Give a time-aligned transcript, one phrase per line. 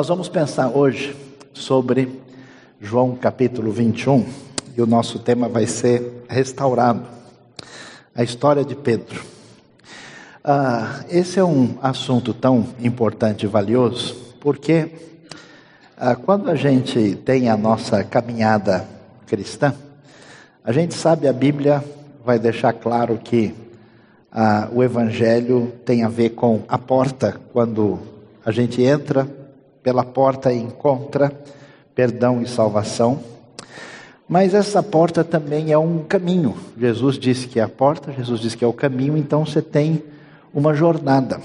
[0.00, 1.14] Nós vamos pensar hoje
[1.52, 2.22] sobre
[2.80, 4.26] João capítulo 21
[4.74, 7.02] e o nosso tema vai ser restaurado
[8.14, 9.22] a história de Pedro.
[10.42, 14.88] Ah, esse é um assunto tão importante e valioso porque
[15.98, 18.88] ah, quando a gente tem a nossa caminhada
[19.26, 19.74] cristã,
[20.64, 21.84] a gente sabe a Bíblia
[22.24, 23.54] vai deixar claro que
[24.32, 27.98] ah, o Evangelho tem a ver com a porta, quando
[28.42, 29.39] a gente entra
[29.82, 31.32] pela porta encontra
[31.94, 33.20] perdão e salvação.
[34.28, 36.54] Mas essa porta também é um caminho.
[36.78, 40.02] Jesus disse que é a porta, Jesus disse que é o caminho, então você tem
[40.54, 41.40] uma jornada.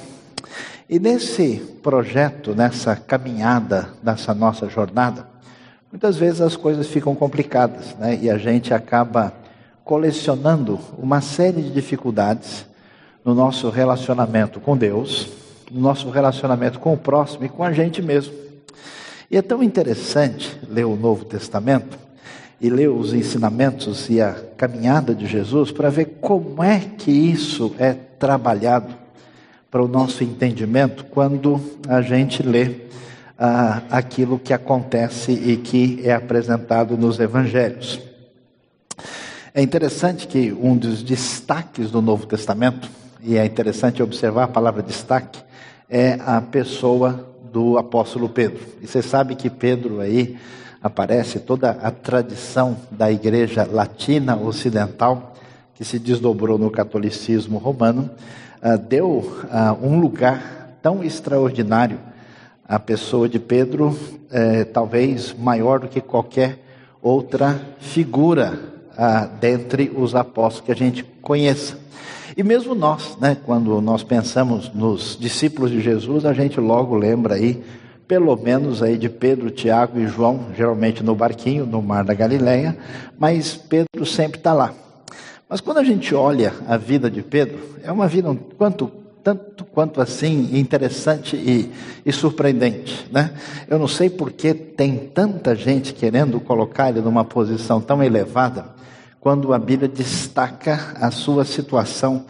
[0.88, 5.28] E nesse projeto, nessa caminhada, nessa nossa jornada,
[5.92, 8.20] muitas vezes as coisas ficam complicadas, né?
[8.22, 9.34] E a gente acaba
[9.84, 12.68] colecionando uma série de dificuldades
[13.24, 15.28] no nosso relacionamento com Deus,
[15.76, 18.34] no nosso relacionamento com o próximo e com a gente mesmo.
[19.30, 22.00] E é tão interessante ler o Novo Testamento
[22.62, 27.76] e ler os ensinamentos e a caminhada de Jesus para ver como é que isso
[27.78, 28.96] é trabalhado
[29.70, 31.60] para o nosso entendimento quando
[31.90, 32.86] a gente lê
[33.38, 38.00] ah, aquilo que acontece e que é apresentado nos evangelhos.
[39.54, 42.90] É interessante que um dos destaques do Novo Testamento
[43.26, 45.40] e é interessante observar a palavra destaque,
[45.90, 48.60] é a pessoa do apóstolo Pedro.
[48.82, 50.38] E você sabe que Pedro aí
[50.82, 55.34] aparece toda a tradição da igreja latina ocidental,
[55.74, 58.12] que se desdobrou no catolicismo romano,
[58.62, 61.98] uh, deu uh, um lugar tão extraordinário
[62.68, 63.98] à pessoa de Pedro,
[64.32, 66.60] eh, talvez maior do que qualquer
[67.02, 68.60] outra figura
[68.92, 71.85] uh, dentre os apóstolos que a gente conheça.
[72.36, 77.36] E mesmo nós, né, quando nós pensamos nos discípulos de Jesus, a gente logo lembra
[77.36, 77.64] aí,
[78.08, 82.78] pelo menos aí de Pedro, Tiago e João, geralmente no barquinho, no mar da Galileia,
[83.18, 84.74] mas Pedro sempre está lá.
[85.48, 88.92] Mas quando a gente olha a vida de Pedro, é uma vida um quanto
[89.26, 91.72] tanto quanto assim interessante e,
[92.06, 93.32] e, surpreendente, né?
[93.68, 98.75] Eu não sei por que tem tanta gente querendo colocar ele numa posição tão elevada,
[99.26, 102.26] quando a Bíblia destaca a sua situação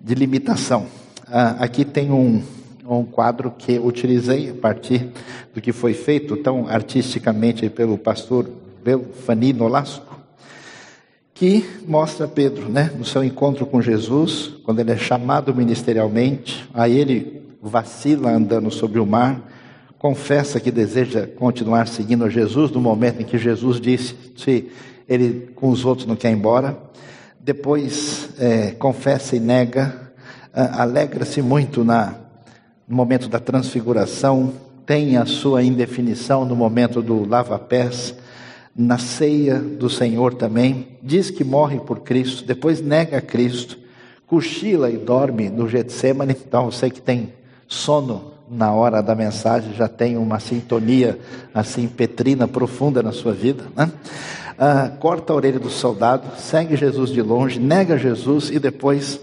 [0.00, 0.86] de limitação.
[1.28, 2.42] Ah, aqui tem um,
[2.84, 5.08] um quadro que utilizei a partir
[5.54, 8.50] do que foi feito tão artisticamente pelo pastor
[8.84, 10.18] Belfani Nolasco,
[11.32, 16.98] que mostra Pedro, né, no seu encontro com Jesus, quando ele é chamado ministerialmente, aí
[16.98, 19.40] ele vacila andando sobre o mar,
[19.96, 24.68] confessa que deseja continuar seguindo a Jesus no momento em que Jesus disse: se
[25.12, 26.76] ele com os outros não quer ir embora.
[27.38, 30.12] Depois é, confessa e nega,
[30.52, 32.14] alegra-se muito na,
[32.86, 34.52] no momento da transfiguração,
[34.86, 38.14] tem a sua indefinição no momento do lava-pés,
[38.74, 43.78] na ceia do Senhor também, diz que morre por Cristo, depois nega Cristo,
[44.26, 47.32] cochila e dorme no Getsemane, então sei que tem
[47.68, 51.18] sono na hora da mensagem, já tem uma sintonia
[51.54, 53.90] assim petrina profunda na sua vida, né?
[54.58, 59.20] Ah, corta a orelha do soldado, segue Jesus de longe, nega Jesus e depois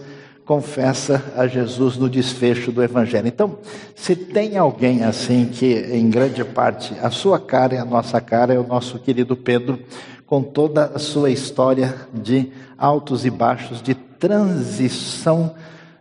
[0.50, 3.28] confessa a Jesus no desfecho do Evangelho.
[3.28, 3.57] Então,
[3.95, 8.53] se tem alguém assim que, em grande parte, a sua cara e a nossa cara,
[8.53, 9.79] é o nosso querido Pedro,
[10.25, 15.53] com toda a sua história de altos e baixos, de transição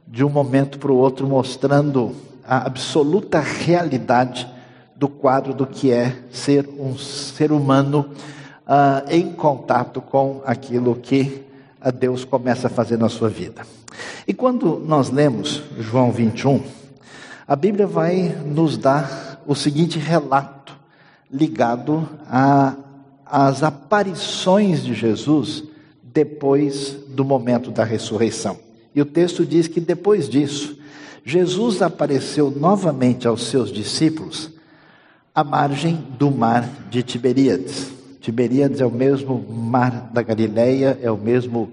[0.07, 4.49] de um momento para o outro, mostrando a absoluta realidade
[4.97, 8.11] do quadro do que é ser um ser humano
[8.69, 11.43] uh, em contato com aquilo que
[11.85, 13.67] uh, Deus começa a fazer na sua vida.
[14.27, 16.63] E quando nós lemos João 21,
[17.47, 20.77] a Bíblia vai nos dar o seguinte relato
[21.33, 22.07] ligado
[23.25, 25.65] às aparições de Jesus
[26.03, 28.59] depois do momento da ressurreição.
[28.95, 30.77] E o texto diz que depois disso,
[31.25, 34.51] Jesus apareceu novamente aos seus discípulos
[35.35, 37.98] à margem do mar de Tiberíades.
[38.21, 41.73] Tiberíades é o mesmo mar da Galileia, é o mesmo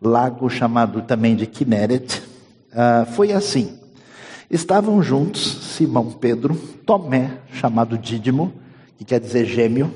[0.00, 2.22] lago chamado também de Kineret.
[2.72, 3.78] Ah, foi assim.
[4.50, 5.42] Estavam juntos
[5.74, 6.54] Simão Pedro,
[6.84, 8.52] Tomé, chamado Dídimo,
[8.96, 9.92] que quer dizer gêmeo,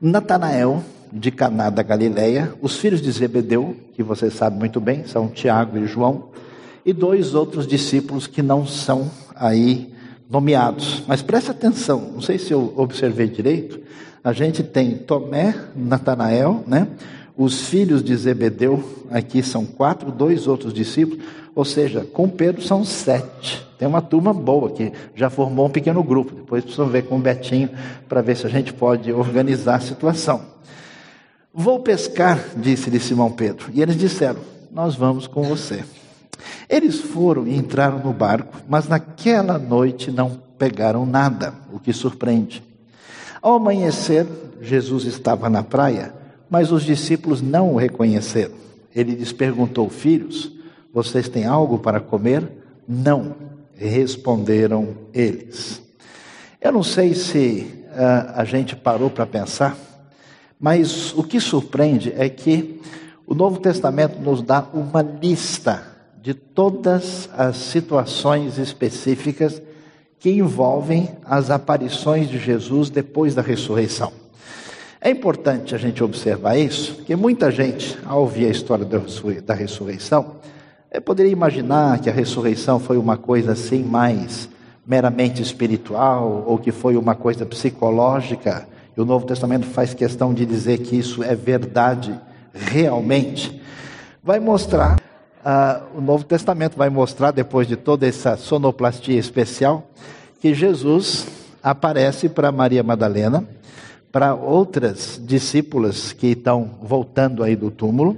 [0.00, 5.28] Natanael, de Caná da Galileia, os filhos de Zebedeu, que você sabe muito bem, são
[5.28, 6.30] Tiago e João,
[6.84, 9.94] e dois outros discípulos que não são aí
[10.28, 11.04] nomeados.
[11.06, 13.80] Mas preste atenção, não sei se eu observei direito,
[14.24, 16.88] a gente tem Tomé, Natanael, né?
[17.36, 21.22] os filhos de Zebedeu, aqui são quatro, dois outros discípulos,
[21.54, 23.64] ou seja, com Pedro são sete.
[23.78, 26.34] Tem uma turma boa que já formou um pequeno grupo.
[26.34, 27.68] Depois precisam ver com o Betinho
[28.08, 30.42] para ver se a gente pode organizar a situação.
[31.52, 33.66] Vou pescar, disse-lhe Simão Pedro.
[33.72, 34.40] E eles disseram:
[34.72, 35.84] Nós vamos com você.
[36.68, 42.73] Eles foram e entraram no barco, mas naquela noite não pegaram nada, o que surpreende.
[43.44, 44.26] Ao amanhecer,
[44.62, 46.14] Jesus estava na praia,
[46.48, 48.54] mas os discípulos não o reconheceram.
[48.96, 50.50] Ele lhes perguntou: Filhos,
[50.94, 52.50] vocês têm algo para comer?
[52.88, 53.34] Não,
[53.76, 55.82] responderam eles.
[56.58, 59.76] Eu não sei se uh, a gente parou para pensar,
[60.58, 62.80] mas o que surpreende é que
[63.26, 65.86] o Novo Testamento nos dá uma lista
[66.22, 69.60] de todas as situações específicas
[70.24, 74.10] que envolvem as aparições de Jesus depois da ressurreição.
[74.98, 80.36] É importante a gente observar isso, porque muita gente, ao ouvir a história da ressurreição,
[81.04, 84.48] poderia imaginar que a ressurreição foi uma coisa assim mais
[84.86, 88.66] meramente espiritual, ou que foi uma coisa psicológica,
[88.96, 92.18] e o Novo Testamento faz questão de dizer que isso é verdade
[92.54, 93.60] realmente.
[94.22, 94.96] Vai mostrar
[95.44, 99.90] ah, o Novo Testamento vai mostrar, depois de toda essa sonoplastia especial,
[100.40, 101.26] que Jesus
[101.62, 103.46] aparece para Maria Madalena,
[104.10, 108.16] para outras discípulas que estão voltando aí do túmulo,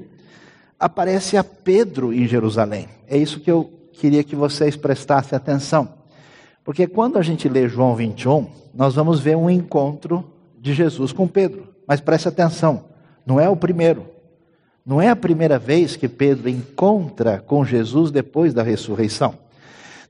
[0.78, 2.87] aparece a Pedro em Jerusalém.
[3.08, 5.88] É isso que eu queria que vocês prestassem atenção.
[6.64, 10.25] Porque quando a gente lê João 21, nós vamos ver um encontro
[10.61, 11.69] de Jesus com Pedro.
[11.87, 12.84] Mas preste atenção,
[13.25, 14.15] não é o primeiro.
[14.87, 19.35] Não é a primeira vez que Pedro encontra com Jesus depois da ressurreição.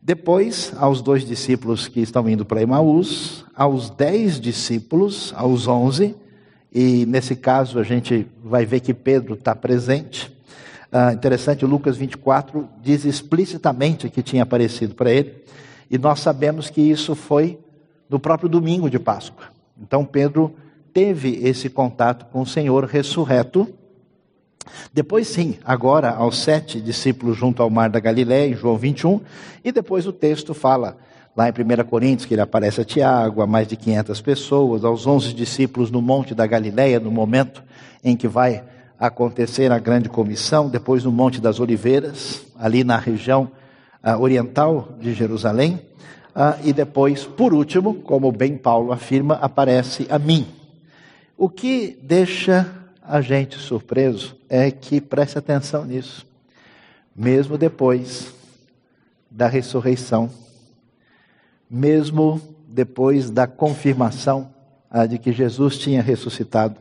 [0.02, 6.14] Depois, aos dois discípulos que estão indo para Emaús, aos dez discípulos, aos onze,
[6.70, 10.30] e nesse caso a gente vai ver que Pedro está presente.
[10.92, 15.36] Ah, interessante, Lucas 24 diz explicitamente que tinha aparecido para ele,
[15.90, 17.58] e nós sabemos que isso foi
[18.10, 19.46] no próprio domingo de Páscoa.
[19.80, 20.54] Então Pedro
[20.92, 23.66] teve esse contato com o Senhor ressurreto
[24.92, 29.20] depois, sim, agora aos sete discípulos junto ao mar da Galiléia, em João 21,
[29.64, 30.96] e depois o texto fala,
[31.36, 35.06] lá em 1 Coríntios, que ele aparece a Tiago, a mais de 500 pessoas, aos
[35.06, 37.62] onze discípulos no Monte da Galiléia, no momento
[38.02, 38.64] em que vai
[38.98, 43.50] acontecer a grande comissão, depois no Monte das Oliveiras, ali na região
[44.02, 45.80] uh, oriental de Jerusalém,
[46.34, 50.46] uh, e depois, por último, como bem Paulo afirma, aparece a mim.
[51.36, 52.66] O que deixa
[53.08, 56.26] a gente surpreso é que preste atenção nisso.
[57.14, 58.34] Mesmo depois
[59.30, 60.28] da ressurreição,
[61.70, 64.50] mesmo depois da confirmação
[64.90, 66.76] ah, de que Jesus tinha ressuscitado,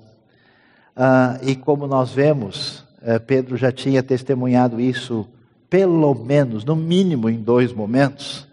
[0.96, 5.28] ah, e como nós vemos, eh, Pedro já tinha testemunhado isso,
[5.70, 8.48] pelo menos, no mínimo em dois momentos.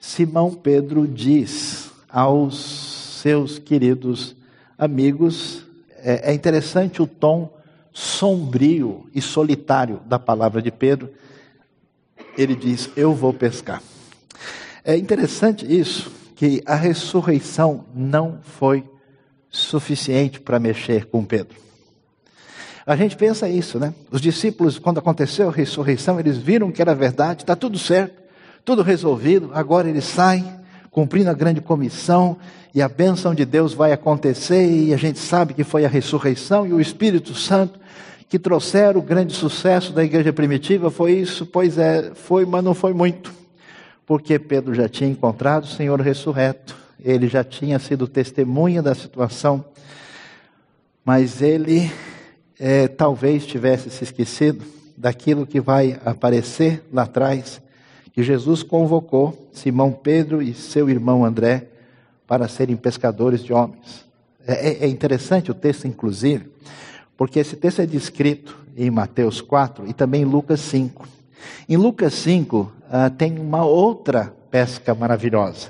[0.00, 4.34] Simão Pedro diz aos seus queridos
[4.78, 5.64] amigos
[6.02, 7.52] é, é interessante o tom
[7.92, 11.10] sombrio e solitário da palavra de Pedro.
[12.36, 13.82] Ele diz: Eu vou pescar.
[14.84, 18.84] É interessante isso, que a ressurreição não foi
[19.48, 21.56] suficiente para mexer com Pedro.
[22.84, 23.94] A gente pensa isso, né?
[24.10, 28.20] Os discípulos, quando aconteceu a ressurreição, eles viram que era verdade, está tudo certo,
[28.64, 30.44] tudo resolvido, agora eles saem,
[30.90, 32.36] cumprindo a grande comissão,
[32.74, 36.66] e a bênção de Deus vai acontecer, e a gente sabe que foi a ressurreição
[36.66, 37.78] e o Espírito Santo
[38.28, 41.44] que trouxeram o grande sucesso da igreja primitiva, foi isso?
[41.44, 43.30] Pois é, foi, mas não foi muito,
[44.06, 49.62] porque Pedro já tinha encontrado o Senhor ressurreto, ele já tinha sido testemunha da situação,
[51.04, 51.92] mas ele
[52.58, 54.64] é, talvez tivesse se esquecido
[54.96, 57.60] daquilo que vai aparecer lá atrás,
[58.14, 61.71] que Jesus convocou Simão Pedro e seu irmão André
[62.26, 64.04] para serem pescadores de homens.
[64.46, 66.50] É, é, é, interessante o texto, inclusive,
[67.16, 71.06] porque esse texto é descrito em Mateus 4 e também em Lucas 5.
[71.68, 75.68] Em Lucas 5 ah, tem uma outra pesca maravilhosa.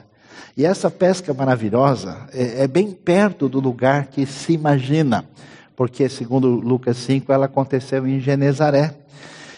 [0.56, 5.24] E essa pesca maravilhosa é, é bem perto do lugar que se imagina,
[5.74, 8.94] porque, segundo Lucas 5, ela aconteceu em Genezaré,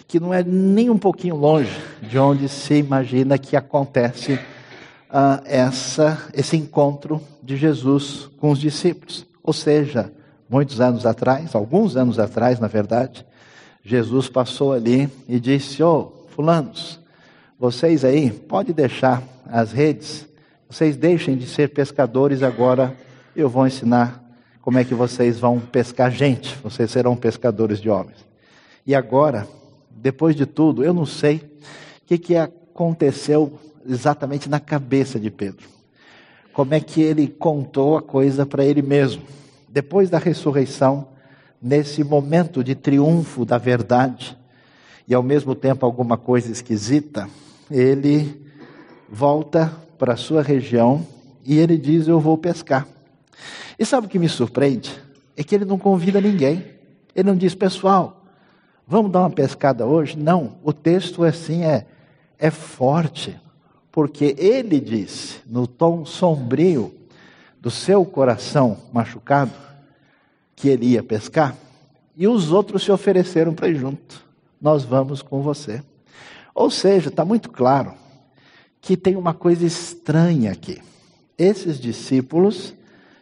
[0.06, 4.38] que não é nem um pouquinho longe de onde se imagina que acontece
[5.14, 9.24] uh, essa, esse encontro de Jesus com os discípulos.
[9.42, 10.12] Ou seja,
[10.50, 13.24] muitos anos atrás, alguns anos atrás, na verdade,
[13.84, 16.98] Jesus passou ali e disse: Ô, oh, fulanos,
[17.58, 20.26] vocês aí, pode deixar as redes,
[20.68, 22.96] vocês deixem de ser pescadores agora,
[23.36, 24.20] eu vou ensinar
[24.60, 28.24] como é que vocês vão pescar gente, vocês serão pescadores de homens.
[28.86, 29.46] E agora,
[29.90, 35.68] depois de tudo, eu não sei o que, que aconteceu exatamente na cabeça de Pedro.
[36.52, 39.22] Como é que ele contou a coisa para ele mesmo.
[39.68, 41.08] Depois da ressurreição,
[41.60, 44.36] nesse momento de triunfo da verdade,
[45.06, 47.28] e ao mesmo tempo alguma coisa esquisita,
[47.70, 48.40] ele
[49.08, 51.06] volta para a sua região
[51.44, 52.86] e ele diz: Eu vou pescar.
[53.78, 55.02] E sabe o que me surpreende?
[55.36, 56.64] É que ele não convida ninguém.
[57.14, 58.24] Ele não diz, pessoal,
[58.86, 60.18] vamos dar uma pescada hoje?
[60.18, 61.86] Não, o texto assim é,
[62.38, 63.38] é forte,
[63.94, 66.92] porque ele disse, no tom sombrio
[67.60, 69.52] do seu coração machucado,
[70.56, 71.56] que ele ia pescar,
[72.16, 74.20] e os outros se ofereceram para ir junto.
[74.60, 75.80] Nós vamos com você.
[76.52, 77.94] Ou seja, está muito claro
[78.80, 80.82] que tem uma coisa estranha aqui.
[81.38, 82.74] Esses discípulos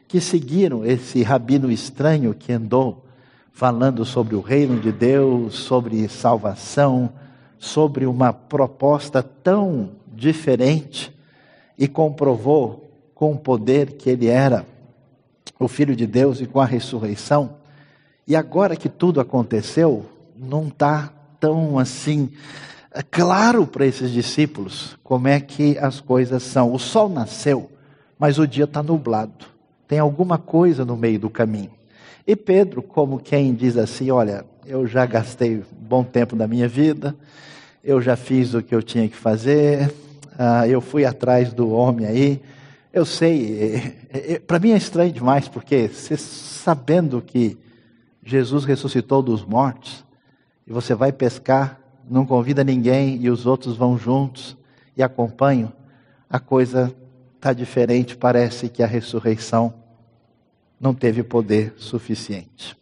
[0.09, 3.05] que seguiram esse rabino estranho que andou
[3.53, 7.13] falando sobre o reino de Deus, sobre salvação,
[7.59, 11.13] sobre uma proposta tão diferente
[11.79, 14.67] e comprovou com o poder que ele era
[15.59, 17.57] o Filho de Deus e com a ressurreição.
[18.27, 20.05] E agora que tudo aconteceu,
[20.37, 22.31] não está tão assim
[23.11, 26.73] claro para esses discípulos como é que as coisas são.
[26.73, 27.71] O sol nasceu,
[28.19, 29.47] mas o dia está nublado.
[29.87, 31.71] Tem alguma coisa no meio do caminho.
[32.27, 37.17] E Pedro, como quem diz assim: Olha, eu já gastei bom tempo da minha vida,
[37.83, 39.89] eu já fiz o que eu tinha que fazer,
[40.33, 42.43] uh, eu fui atrás do homem aí.
[42.93, 47.59] Eu sei, é, é, para mim é estranho demais, porque você sabendo que
[48.23, 50.05] Jesus ressuscitou dos mortos,
[50.67, 54.57] e você vai pescar, não convida ninguém e os outros vão juntos
[54.97, 55.73] e acompanham,
[56.31, 56.95] a coisa
[57.35, 59.75] está diferente, parece que a ressurreição
[60.81, 62.77] não teve poder suficiente.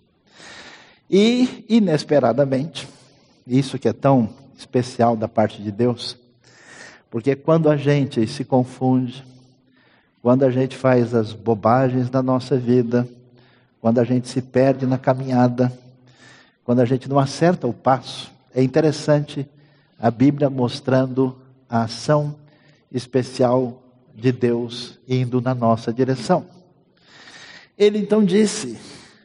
[1.08, 2.86] E, inesperadamente,
[3.46, 6.16] isso que é tão especial da parte de Deus,
[7.10, 9.24] porque quando a gente se confunde,
[10.22, 13.08] quando a gente faz as bobagens da nossa vida,
[13.80, 15.72] quando a gente se perde na caminhada,
[16.62, 19.48] quando a gente não acerta o passo, é interessante
[19.98, 21.36] a Bíblia mostrando
[21.68, 22.36] a ação
[22.92, 23.82] especial
[24.14, 26.44] de Deus indo na nossa direção.
[27.76, 28.78] Ele então disse,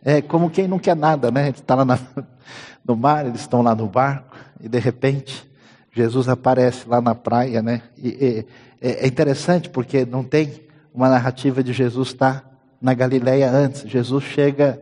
[0.03, 1.49] é como quem não quer nada, né?
[1.49, 1.99] Ele está lá na,
[2.85, 5.47] no mar, eles estão lá no barco, e de repente
[5.93, 7.83] Jesus aparece lá na praia, né?
[7.97, 8.45] E, e
[8.81, 10.59] é, é interessante porque não tem
[10.91, 13.89] uma narrativa de Jesus estar tá na Galileia antes.
[13.89, 14.81] Jesus chega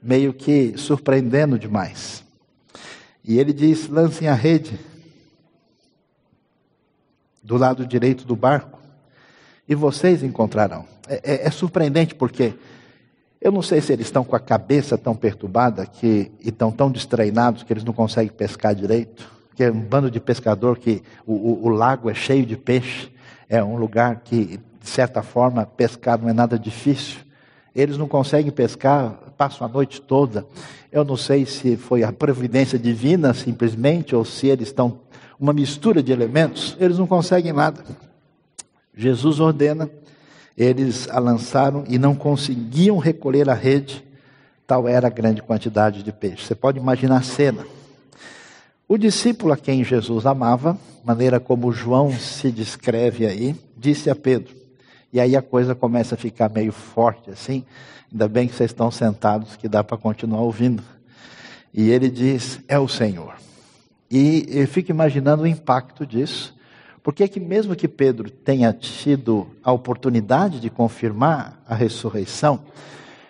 [0.00, 2.24] meio que surpreendendo demais.
[3.24, 4.78] E ele diz: lancem a rede
[7.42, 8.78] do lado direito do barco
[9.68, 10.86] e vocês encontrarão.
[11.08, 12.54] É, é, é, surpreendente porque
[13.46, 16.90] eu não sei se eles estão com a cabeça tão perturbada que, e estão tão
[16.90, 19.30] destreinados que eles não conseguem pescar direito.
[19.54, 23.08] Que é um bando de pescador que o, o, o lago é cheio de peixe,
[23.48, 27.20] é um lugar que, de certa forma, pescar não é nada difícil.
[27.72, 30.44] Eles não conseguem pescar, passam a noite toda.
[30.90, 34.98] Eu não sei se foi a providência divina simplesmente ou se eles estão
[35.38, 36.76] uma mistura de elementos.
[36.80, 37.84] Eles não conseguem nada.
[38.92, 39.88] Jesus ordena,
[40.56, 44.04] eles a lançaram e não conseguiam recolher a rede,
[44.66, 46.46] tal era a grande quantidade de peixe.
[46.46, 47.66] Você pode imaginar a cena.
[48.88, 54.66] O discípulo a quem Jesus amava, maneira como João se descreve aí, disse a Pedro:
[55.12, 57.64] e aí a coisa começa a ficar meio forte assim.
[58.12, 60.82] Ainda bem que vocês estão sentados, que dá para continuar ouvindo.
[61.72, 63.34] E ele diz: É o Senhor.
[64.10, 66.54] E eu fico imaginando o impacto disso.
[67.06, 72.58] Porque que mesmo que Pedro tenha tido a oportunidade de confirmar a ressurreição,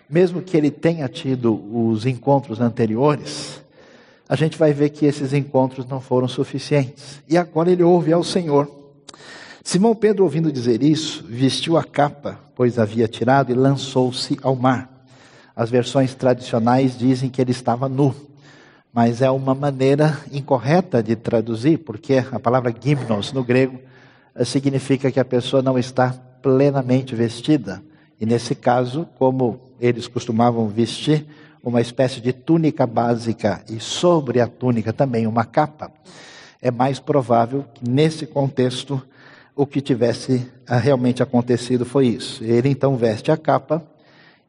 [0.09, 3.61] mesmo que ele tenha tido os encontros anteriores,
[4.27, 7.21] a gente vai ver que esses encontros não foram suficientes.
[7.29, 8.67] E agora ele ouve ao Senhor.
[9.63, 15.05] Simão Pedro, ouvindo dizer isso, vestiu a capa, pois havia tirado, e lançou-se ao mar.
[15.55, 18.15] As versões tradicionais dizem que ele estava nu,
[18.97, 23.79] mas é uma maneira incorreta de traduzir, porque a palavra gymnos no grego
[24.33, 27.79] eh, significa que a pessoa não está plenamente vestida.
[28.19, 31.27] E nesse caso, como eles costumavam vestir,
[31.63, 35.91] uma espécie de túnica básica e sobre a túnica também uma capa,
[36.59, 38.99] é mais provável que nesse contexto
[39.55, 42.43] o que tivesse ah, realmente acontecido foi isso.
[42.43, 43.85] Ele então veste a capa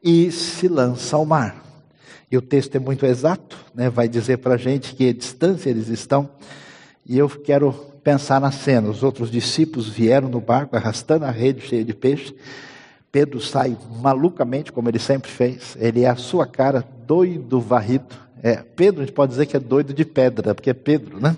[0.03, 1.68] e se lança ao mar.
[2.31, 3.89] E o texto é muito exato, né?
[3.89, 6.29] vai dizer para a gente que distância eles estão.
[7.05, 8.89] E eu quero pensar na cena.
[8.89, 12.35] Os outros discípulos vieram no barco arrastando a rede cheia de peixe.
[13.11, 15.75] Pedro sai malucamente, como ele sempre fez.
[15.79, 18.15] Ele é a sua cara, doido, varrido.
[18.43, 21.35] É, Pedro, a gente pode dizer que é doido de pedra, porque é Pedro, né?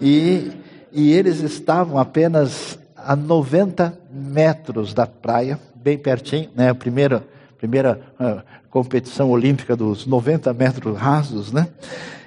[0.00, 0.52] E,
[0.92, 6.68] e eles estavam apenas a 90 metros da praia, bem pertinho, né?
[6.68, 7.24] A primeira,
[7.58, 8.42] primeira uh,
[8.76, 11.66] competição olímpica dos 90 metros rasos, né?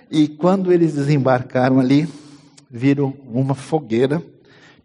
[0.10, 2.10] E quando eles desembarcaram ali,
[2.68, 4.20] viram uma fogueira,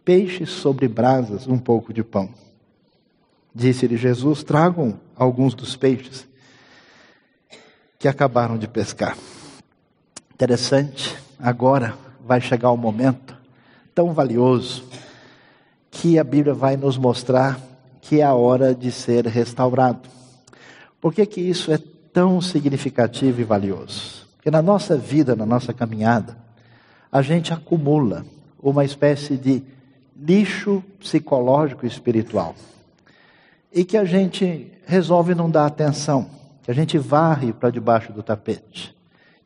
[0.05, 2.29] peixes sobre brasas, um pouco de pão.
[3.55, 6.29] Disse-lhe Jesus: Tragam alguns dos peixes
[7.99, 9.17] que acabaram de pescar.
[10.35, 13.35] Interessante, agora vai chegar o um momento
[13.95, 14.85] tão valioso
[15.91, 17.59] que a Bíblia vai nos mostrar
[18.03, 20.24] que é a hora de ser restaurado.
[21.05, 21.79] Por que, que isso é
[22.15, 24.27] tão significativo e valioso?
[24.37, 26.35] Porque na nossa vida, na nossa caminhada,
[27.13, 28.25] a gente acumula
[28.59, 29.63] uma espécie de
[30.17, 32.55] lixo psicológico e espiritual
[33.71, 36.27] e que a gente resolve não dar atenção,
[36.63, 38.97] que a gente varre para debaixo do tapete.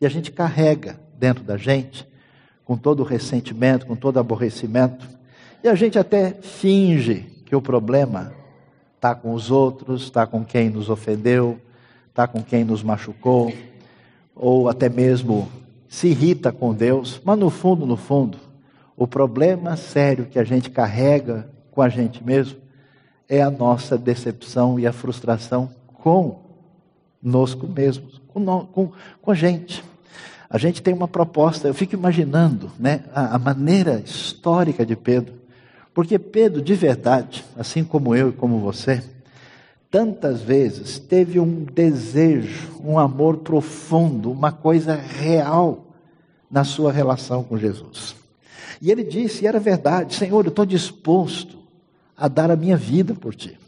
[0.00, 2.06] E a gente carrega dentro da gente,
[2.64, 5.08] com todo o ressentimento, com todo o aborrecimento,
[5.64, 8.37] e a gente até finge que o problema
[8.98, 11.56] está com os outros, está com quem nos ofendeu,
[12.10, 13.52] está com quem nos machucou,
[14.34, 15.48] ou até mesmo
[15.88, 18.38] se irrita com Deus, mas no fundo, no fundo,
[18.96, 22.58] o problema sério que a gente carrega com a gente mesmo
[23.28, 28.90] é a nossa decepção e a frustração conosco mesmos, com, com,
[29.22, 29.84] com a gente.
[30.50, 35.34] A gente tem uma proposta, eu fico imaginando né, a, a maneira histórica de Pedro,
[35.98, 39.02] porque Pedro, de verdade, assim como eu e como você,
[39.90, 45.88] tantas vezes teve um desejo, um amor profundo, uma coisa real
[46.48, 48.14] na sua relação com Jesus.
[48.80, 51.58] E ele disse, e era verdade: Senhor, eu estou disposto
[52.16, 53.58] a dar a minha vida por ti.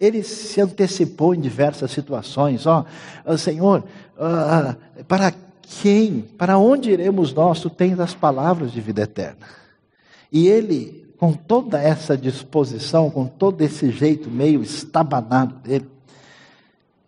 [0.00, 2.64] Ele se antecipou em diversas situações.
[2.66, 2.86] Ó,
[3.26, 3.84] oh, Senhor,
[4.16, 5.34] uh, para
[5.82, 7.60] quem, para onde iremos nós?
[7.60, 9.46] Tu tens as palavras de vida eterna.
[10.32, 15.88] E ele, com toda essa disposição, com todo esse jeito meio estabanado dele,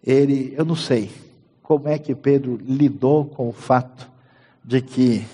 [0.05, 1.11] ele, eu não sei
[1.62, 4.11] como é que Pedro lidou com o fato
[4.64, 5.25] de que,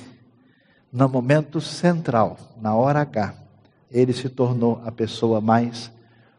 [0.92, 3.34] no momento central, na hora H,
[3.90, 5.90] ele se tornou a pessoa mais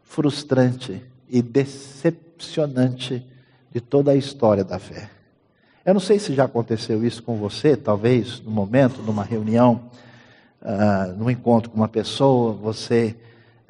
[0.03, 3.25] frustrante e decepcionante
[3.71, 5.09] de toda a história da fé.
[5.83, 9.89] Eu não sei se já aconteceu isso com você, talvez no momento, numa reunião,
[10.67, 13.15] uh, num encontro com uma pessoa, você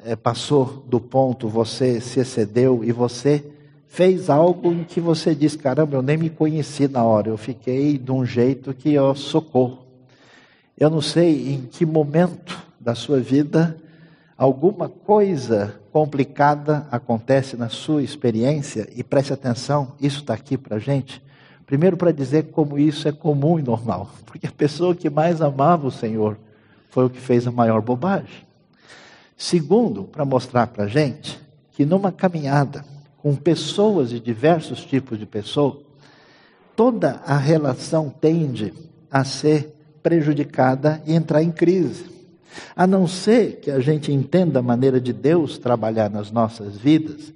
[0.00, 3.44] uh, passou do ponto, você se excedeu e você
[3.86, 7.96] fez algo em que você diz: caramba, eu nem me conheci na hora, eu fiquei
[7.96, 9.86] de um jeito que eu socorro.
[10.76, 13.76] Eu não sei em que momento da sua vida,
[14.36, 20.78] alguma coisa complicada acontece na sua experiência, e preste atenção, isso está aqui para a
[20.78, 21.22] gente.
[21.66, 25.86] Primeiro, para dizer como isso é comum e normal, porque a pessoa que mais amava
[25.86, 26.38] o Senhor
[26.88, 28.46] foi o que fez a maior bobagem.
[29.36, 31.38] Segundo, para mostrar para a gente
[31.72, 32.84] que numa caminhada
[33.18, 35.78] com pessoas de diversos tipos de pessoas,
[36.74, 38.72] toda a relação tende
[39.10, 42.06] a ser prejudicada e entrar em crise.
[42.74, 47.32] A não ser que a gente entenda a maneira de Deus trabalhar nas nossas vidas,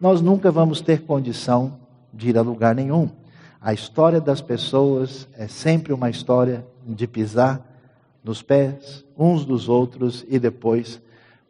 [0.00, 1.78] nós nunca vamos ter condição
[2.12, 3.08] de ir a lugar nenhum.
[3.60, 7.73] A história das pessoas é sempre uma história de pisar
[8.24, 11.00] nos pés uns dos outros e depois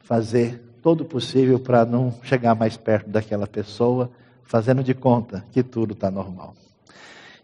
[0.01, 4.11] fazer todo o possível para não chegar mais perto daquela pessoa,
[4.43, 6.55] fazendo de conta que tudo está normal.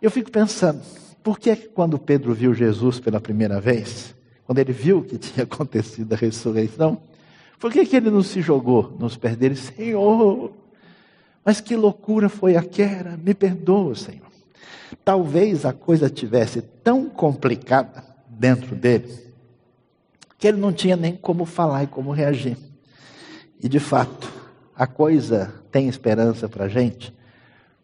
[0.02, 0.82] Eu fico pensando,
[1.22, 4.14] por que quando Pedro viu Jesus pela primeira vez,
[4.44, 7.00] quando ele viu que tinha acontecido a ressurreição,
[7.58, 9.54] por que, que ele não se jogou nos pés dele?
[9.54, 10.50] Senhor,
[11.44, 13.16] mas que loucura foi aquela?
[13.16, 14.26] Me perdoa, Senhor.
[15.04, 18.09] Talvez a coisa tivesse tão complicada
[18.40, 19.30] dentro dele
[20.38, 22.56] que ele não tinha nem como falar e como reagir.
[23.62, 24.32] E de fato,
[24.74, 27.14] a coisa tem esperança para a gente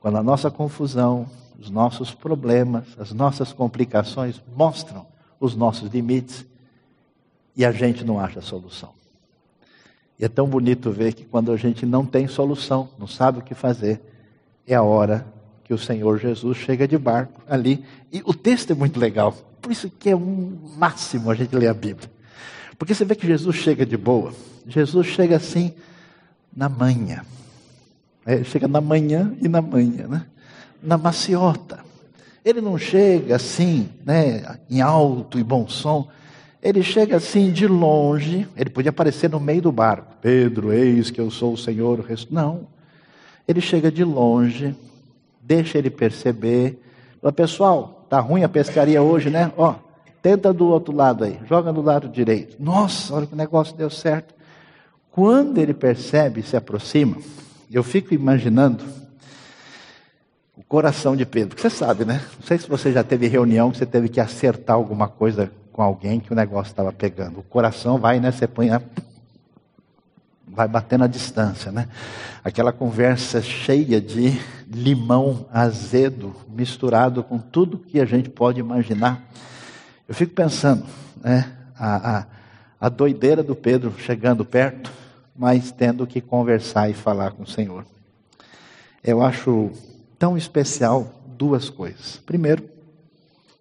[0.01, 1.27] quando a nossa confusão,
[1.59, 5.07] os nossos problemas, as nossas complicações mostram
[5.39, 6.47] os nossos limites
[7.55, 8.95] e a gente não acha solução.
[10.19, 13.43] E é tão bonito ver que quando a gente não tem solução, não sabe o
[13.43, 14.01] que fazer,
[14.67, 15.27] é a hora
[15.67, 17.85] que o Senhor Jesus chega de barco ali.
[18.13, 19.33] E o texto é muito legal.
[19.61, 22.09] Por isso que é um máximo a gente ler a Bíblia.
[22.79, 24.33] Porque você vê que Jesus chega de boa.
[24.69, 25.75] Jesus chega assim
[26.57, 27.25] na manhã.
[28.25, 30.27] É, chega na manhã e na manhã, né?
[30.81, 31.81] Na maciota.
[32.45, 36.07] Ele não chega assim, né, em alto e bom som.
[36.63, 40.15] Ele chega assim de longe, ele podia aparecer no meio do barco.
[40.23, 42.05] Pedro, eis que eu sou o Senhor.
[42.31, 42.69] Não.
[43.49, 44.77] Ele chega de longe,
[45.47, 46.83] deixa ele perceber.
[47.21, 49.53] Fala, pessoal, tá ruim a pescaria hoje, né?
[49.57, 49.75] Ó,
[50.21, 52.57] tenta do outro lado aí, joga do lado direito.
[52.59, 54.35] Nossa, olha que o negócio deu certo.
[55.13, 57.17] Quando ele percebe, se aproxima,
[57.71, 58.85] eu fico imaginando
[60.57, 61.51] o coração de Pedro.
[61.51, 62.21] Porque você sabe, né?
[62.39, 65.81] Não sei se você já teve reunião que você teve que acertar alguma coisa com
[65.83, 67.41] alguém que o negócio estava pegando.
[67.41, 68.33] O coração vai, né?
[68.33, 68.81] Você põe a
[70.57, 71.87] vai batendo a distância, né?
[72.43, 74.41] Aquela conversa cheia de
[74.73, 79.23] limão azedo misturado com tudo que a gente pode imaginar.
[80.09, 80.87] Eu fico pensando,
[81.23, 81.53] né?
[81.79, 82.27] A, a,
[82.81, 84.91] a doideira do Pedro chegando perto,
[85.37, 87.85] mas tendo que conversar e falar com o Senhor.
[89.05, 89.71] Eu acho
[90.19, 92.17] tão especial duas coisas.
[92.25, 92.65] Primeiro,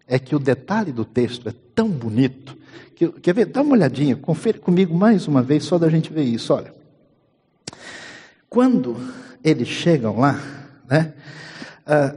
[0.08, 2.56] é que o detalhe do texto é tão bonito
[2.94, 3.44] que, quer ver?
[3.44, 6.54] Dá uma olhadinha, confere comigo mais uma vez, só da gente ver isso.
[6.54, 6.75] Olha,
[8.48, 8.96] quando
[9.42, 10.40] eles chegam lá,
[10.88, 11.12] né,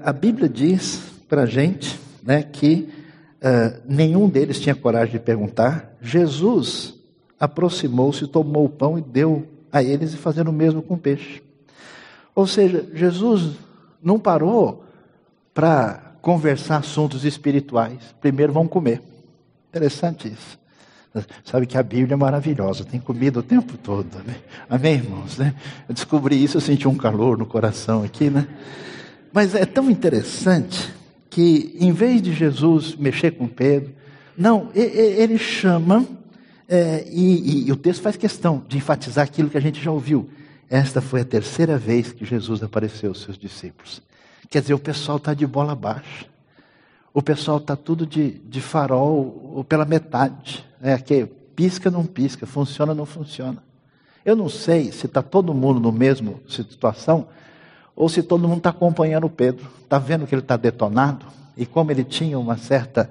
[0.04, 2.90] a, Bíblia diz para a gente né, que
[3.38, 5.96] uh, nenhum deles tinha coragem de perguntar.
[6.02, 6.96] Jesus
[7.40, 11.44] aproximou-se, tomou o pão e deu a eles e fazendo o mesmo com o peixe.
[12.34, 13.58] Ou seja, Jesus
[14.02, 14.84] não parou
[15.54, 18.16] para conversar assuntos espirituais.
[18.20, 19.02] Primeiro vão comer.
[19.70, 20.58] Interessante isso.
[21.44, 24.18] Sabe que a Bíblia é maravilhosa, tem comida o tempo todo.
[24.26, 24.36] Né?
[24.70, 25.38] Amém, irmãos?
[25.38, 25.56] Né?
[25.88, 28.48] Eu descobri isso, eu senti um calor no coração aqui, né?
[29.34, 30.94] Mas é tão interessante
[31.30, 33.94] que, em vez de Jesus mexer com Pedro,
[34.38, 36.06] não, ele chama,
[36.68, 39.92] é, e, e, e o texto faz questão de enfatizar aquilo que a gente já
[39.92, 40.30] ouviu.
[40.70, 44.02] Esta foi a terceira vez que Jesus apareceu aos seus discípulos.
[44.50, 46.26] Quer dizer, o pessoal está de bola baixa.
[47.20, 50.66] O pessoal está tudo de, de farol pela metade.
[50.82, 53.62] É que pisca, não pisca, funciona, não funciona.
[54.24, 57.28] Eu não sei se está todo mundo no mesmo situação
[57.94, 59.68] ou se todo mundo está acompanhando o Pedro.
[59.84, 61.26] Está vendo que ele está detonado
[61.58, 63.10] e como ele tinha uma certa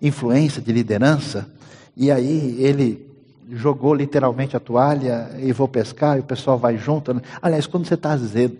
[0.00, 1.46] influência de liderança
[1.94, 3.06] e aí ele
[3.50, 7.12] jogou literalmente a toalha e vou pescar e o pessoal vai junto.
[7.12, 7.20] Né?
[7.42, 8.56] Aliás, quando você está azedo,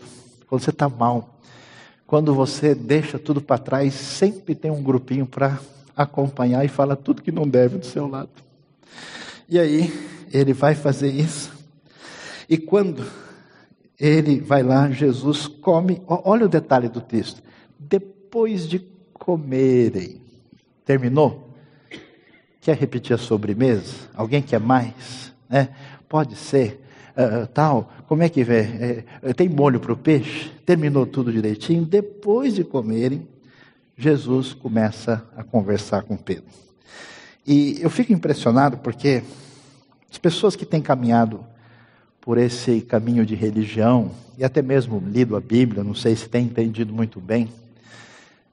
[0.46, 1.40] quando você está mal,
[2.10, 5.60] quando você deixa tudo para trás, sempre tem um grupinho para
[5.96, 8.30] acompanhar e fala tudo que não deve do seu lado.
[9.48, 9.92] E aí,
[10.32, 11.52] ele vai fazer isso.
[12.48, 13.06] E quando
[13.96, 16.02] ele vai lá, Jesus come.
[16.04, 17.40] Olha o detalhe do texto.
[17.78, 18.80] Depois de
[19.12, 20.20] comerem,
[20.84, 21.54] terminou?
[22.60, 23.94] Quer repetir a sobremesa?
[24.16, 25.32] Alguém quer mais?
[25.48, 25.68] É,
[26.08, 26.84] pode ser.
[27.10, 29.04] Uh, tal, como é que vê?
[29.22, 30.50] É, tem molho para o peixe?
[30.64, 31.84] Terminou tudo direitinho.
[31.84, 33.26] Depois de comerem,
[33.96, 36.44] Jesus começa a conversar com Pedro.
[37.46, 39.22] E eu fico impressionado porque
[40.10, 41.44] as pessoas que têm caminhado
[42.20, 46.44] por esse caminho de religião, e até mesmo lido a Bíblia, não sei se tem
[46.44, 47.48] entendido muito bem,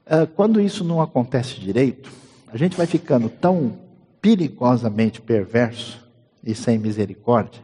[0.05, 2.11] uh, quando isso não acontece direito,
[2.51, 3.77] a gente vai ficando tão
[4.21, 6.05] perigosamente perverso
[6.43, 7.61] e sem misericórdia,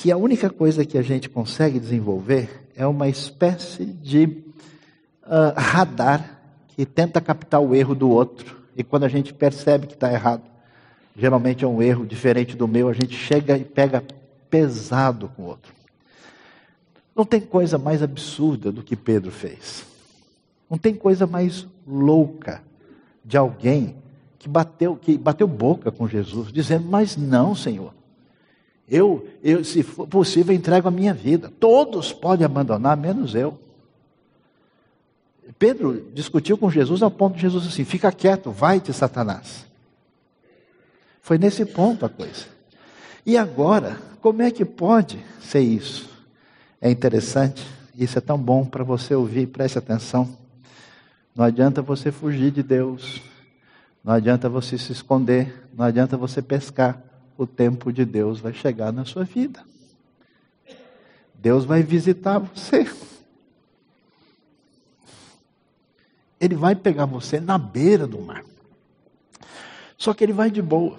[0.00, 4.24] que a única coisa que a gente consegue desenvolver é uma espécie de
[5.26, 9.92] uh, radar que tenta captar o erro do outro, e quando a gente percebe que
[9.92, 10.42] está errado,
[11.14, 14.02] geralmente é um erro diferente do meu, a gente chega e pega
[14.48, 15.70] pesado com o outro.
[17.14, 19.84] Não tem coisa mais absurda do que Pedro fez.
[20.70, 22.62] Não tem coisa mais louca
[23.22, 23.96] de alguém
[24.38, 27.99] que bateu, que bateu boca com Jesus, dizendo: Mas não, Senhor.
[28.90, 31.52] Eu, eu, se for possível, entrego a minha vida.
[31.60, 33.56] Todos podem abandonar, menos eu.
[35.58, 39.64] Pedro discutiu com Jesus ao ponto de Jesus assim: fica quieto, vai-te, Satanás.
[41.22, 42.46] Foi nesse ponto a coisa.
[43.24, 46.08] E agora, como é que pode ser isso?
[46.80, 47.64] É interessante,
[47.96, 50.36] isso é tão bom para você ouvir, preste atenção.
[51.36, 53.22] Não adianta você fugir de Deus,
[54.02, 57.09] não adianta você se esconder, não adianta você pescar.
[57.40, 59.64] O tempo de Deus vai chegar na sua vida.
[61.34, 62.86] Deus vai visitar você.
[66.38, 68.44] Ele vai pegar você na beira do mar.
[69.96, 70.98] Só que ele vai de boa.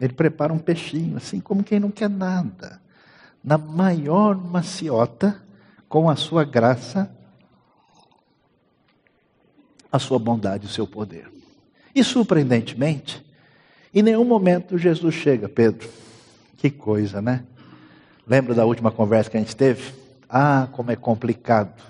[0.00, 2.80] Ele prepara um peixinho, assim como quem não quer nada.
[3.44, 5.42] Na maior maciota,
[5.90, 7.14] com a sua graça,
[9.92, 11.30] a sua bondade, o seu poder.
[11.94, 13.29] E surpreendentemente,
[13.92, 15.88] em nenhum momento Jesus chega, Pedro.
[16.56, 17.44] Que coisa, né?
[18.26, 19.92] Lembra da última conversa que a gente teve?
[20.28, 21.82] Ah, como é complicado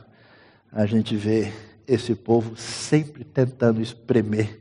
[0.73, 1.53] a gente ver
[1.87, 4.61] esse povo sempre tentando espremer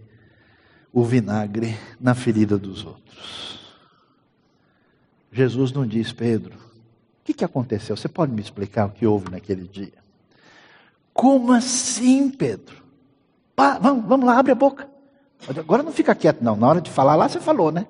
[0.92, 3.60] o vinagre na ferida dos outros.
[5.32, 6.70] Jesus não diz, Pedro,
[7.30, 7.96] que, que aconteceu?
[7.96, 9.94] Você pode me explicar o que houve naquele dia?
[11.14, 12.78] Como assim, Pedro?
[13.56, 14.90] Pá, vamos, vamos lá, abre a boca.
[15.48, 16.56] Agora não fica quieto, não.
[16.56, 17.88] Na hora de falar lá, você falou, né?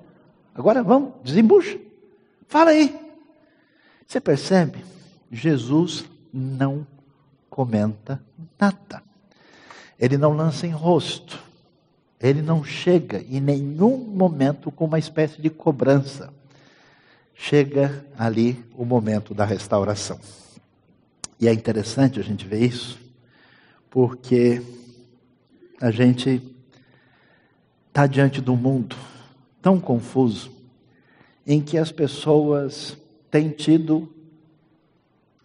[0.54, 1.80] Agora vamos, desembucha.
[2.48, 2.98] Fala aí.
[4.06, 4.84] Você percebe?
[5.32, 6.86] Jesus não
[7.50, 8.22] comenta
[8.60, 9.04] nada.
[10.00, 11.40] Ele não lança em rosto.
[12.20, 16.34] Ele não chega em nenhum momento com uma espécie de cobrança.
[17.34, 20.20] Chega ali o momento da restauração.
[21.40, 23.00] E é interessante a gente ver isso,
[23.90, 24.62] porque
[25.80, 26.42] a gente
[27.90, 28.96] está diante um mundo
[29.62, 30.52] tão confuso,
[31.46, 32.98] em que as pessoas
[33.30, 34.10] têm tido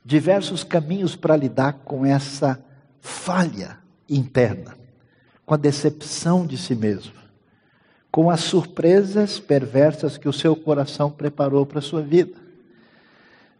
[0.04, 2.62] diversos caminhos para lidar com essa
[3.00, 3.78] falha
[4.08, 4.84] interna
[5.44, 7.12] com a decepção de si mesmo,
[8.10, 12.34] com as surpresas perversas que o seu coração preparou para a sua vida.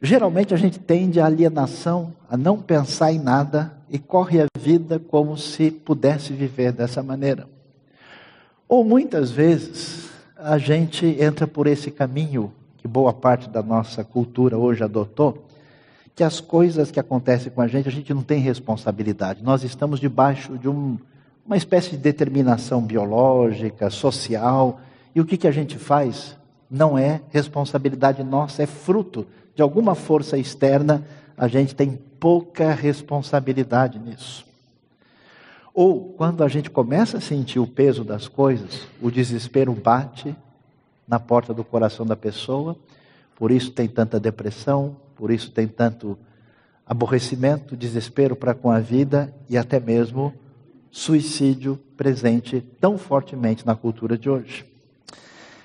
[0.01, 4.99] Geralmente a gente tende à alienação, a não pensar em nada e corre a vida
[4.99, 7.49] como se pudesse viver dessa maneira.
[8.69, 14.59] Ou muitas vezes a gente entra por esse caminho que boa parte da nossa cultura
[14.59, 15.47] hoje adotou,
[16.15, 19.43] que as coisas que acontecem com a gente, a gente não tem responsabilidade.
[19.43, 20.99] Nós estamos debaixo de um
[21.45, 24.81] uma espécie de determinação biológica, social.
[25.15, 26.37] E o que, que a gente faz?
[26.71, 31.05] Não é responsabilidade nossa, é fruto de alguma força externa.
[31.37, 34.47] A gente tem pouca responsabilidade nisso.
[35.75, 40.35] Ou quando a gente começa a sentir o peso das coisas, o desespero bate
[41.07, 42.77] na porta do coração da pessoa,
[43.35, 46.17] por isso tem tanta depressão, por isso tem tanto
[46.87, 50.33] aborrecimento, desespero para com a vida e até mesmo
[50.93, 54.65] suicídio presente tão fortemente na cultura de hoje.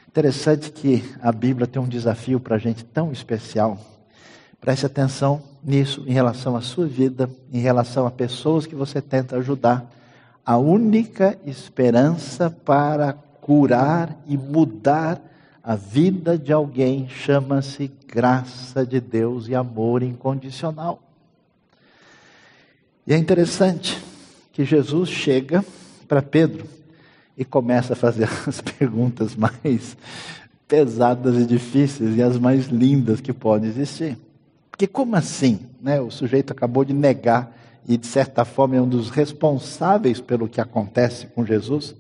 [0.08, 3.78] Interessante que a Bíblia tem um desafio para a gente tão especial.
[4.60, 9.38] Preste atenção nisso em relação à sua vida, em relação a pessoas que você tenta
[9.38, 9.99] ajudar.
[10.46, 15.22] A única esperança para curar e mudar
[15.64, 21.02] a vida de alguém chama-se graça de Deus e amor incondicional.
[23.06, 24.00] E é interessante,
[24.52, 25.64] que Jesus chega
[26.08, 26.66] para Pedro
[27.38, 29.96] e começa a fazer as perguntas mais
[30.68, 34.18] pesadas e difíceis e as mais lindas que podem existir.
[34.70, 35.60] Porque como assim?
[35.82, 36.00] Né?
[36.00, 37.59] O sujeito acabou de negar
[37.90, 41.96] e de certa forma é um dos responsáveis pelo que acontece com Jesus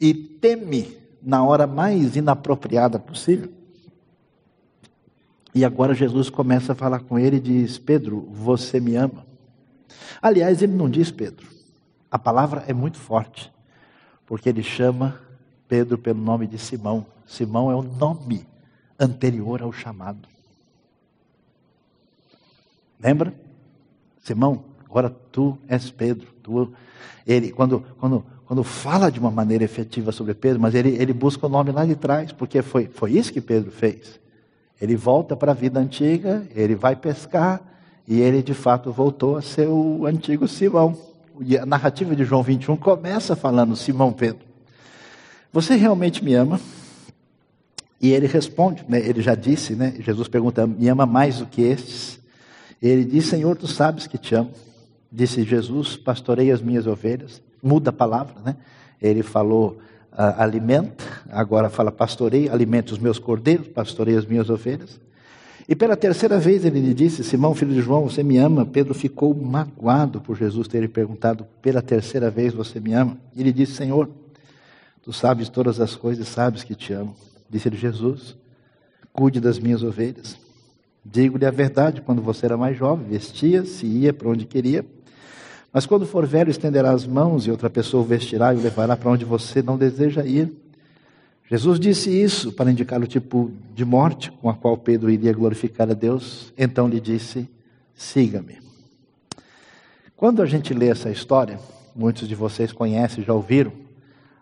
[0.00, 3.52] e teme na hora mais inapropriada possível.
[5.54, 9.26] E agora Jesus começa a falar com ele e diz: Pedro, você me ama?
[10.22, 11.46] Aliás, ele não diz Pedro.
[12.10, 13.52] A palavra é muito forte,
[14.24, 15.20] porque ele chama
[15.68, 17.04] Pedro pelo nome de Simão.
[17.26, 18.46] Simão é o nome
[18.98, 20.26] anterior ao chamado.
[22.98, 23.34] Lembra?
[24.22, 26.26] Simão, agora tu és Pedro.
[26.42, 26.72] Tu,
[27.26, 31.46] ele, quando, quando, quando fala de uma maneira efetiva sobre Pedro, mas ele, ele busca
[31.46, 34.18] o nome lá de trás, porque foi, foi isso que Pedro fez.
[34.80, 37.62] Ele volta para a vida antiga, ele vai pescar,
[38.08, 40.98] e ele de fato voltou a ser o antigo Simão.
[41.40, 44.44] E a narrativa de João 21 começa falando: Simão Pedro,
[45.52, 46.60] você realmente me ama?
[48.00, 51.62] E ele responde, né, ele já disse, né, Jesus pergunta: Me ama mais do que
[51.62, 52.18] estes?
[52.82, 54.50] Ele diz: Senhor, tu sabes que te amo.
[55.10, 57.42] Disse Jesus: Pastorei as minhas ovelhas.
[57.62, 58.56] Muda a palavra, né?
[59.00, 59.78] Ele falou:
[60.12, 65.00] Alimenta, agora fala: Pastorei, alimenta os meus cordeiros, pastorei as minhas ovelhas.
[65.68, 68.66] E pela terceira vez ele lhe disse: Simão, filho de João, você me ama?
[68.66, 73.16] Pedro ficou magoado por Jesus ter lhe perguntado: Pela terceira vez você me ama?
[73.36, 74.08] E ele disse: Senhor,
[75.02, 77.14] tu sabes todas as coisas, sabes que te amo.
[77.48, 78.36] Disse-lhe Jesus:
[79.12, 80.36] Cuide das minhas ovelhas.
[81.04, 84.84] Digo-lhe a verdade: quando você era mais jovem, vestia-se e ia para onde queria.
[85.72, 88.96] Mas quando for velho, estenderá as mãos e outra pessoa o vestirá e o levará
[88.96, 90.52] para onde você não deseja ir.
[91.48, 95.90] Jesus disse isso para indicar o tipo de morte com a qual Pedro iria glorificar
[95.90, 96.52] a Deus.
[96.56, 97.48] Então lhe disse:
[97.94, 98.58] siga-me.
[100.16, 101.58] Quando a gente lê essa história,
[101.94, 103.72] muitos de vocês conhecem, já ouviram,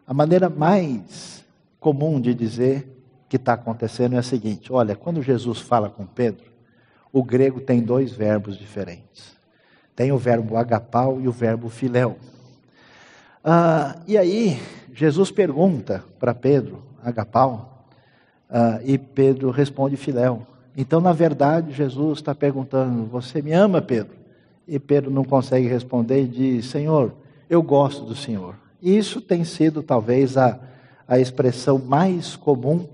[0.07, 1.45] a maneira mais
[1.79, 2.87] comum de dizer
[3.29, 6.47] que está acontecendo é a seguinte: olha, quando Jesus fala com Pedro,
[7.13, 9.38] o grego tem dois verbos diferentes.
[9.99, 12.19] Tem o verbo agapau e o verbo filéu.
[13.43, 14.57] Ah, e aí,
[14.95, 17.85] Jesus pergunta para Pedro agapau,
[18.49, 20.47] uh, e Pedro responde filéu.
[20.77, 24.15] Então, na verdade, Jesus está perguntando: Você me ama, Pedro?
[24.69, 27.13] E Pedro não consegue responder e diz: Senhor,
[27.51, 28.55] eu gosto do Senhor.
[28.81, 30.61] Isso tem sido talvez a,
[31.09, 32.87] a expressão mais comum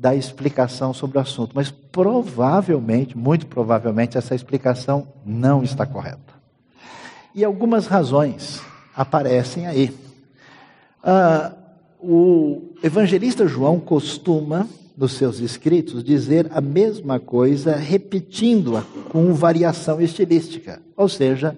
[0.00, 6.40] da explicação sobre o assunto, mas provavelmente, muito provavelmente, essa explicação não está correta.
[7.34, 8.62] E algumas razões
[8.96, 9.94] aparecem aí.
[11.04, 11.52] Ah,
[12.00, 20.80] o evangelista João costuma, nos seus escritos, dizer a mesma coisa, repetindo-a com variação estilística.
[20.96, 21.54] Ou seja,